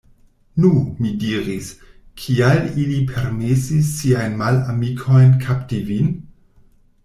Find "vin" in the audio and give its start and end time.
5.93-6.13